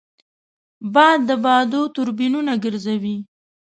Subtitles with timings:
[0.93, 3.17] باد د بادو توربینونه ګرځوي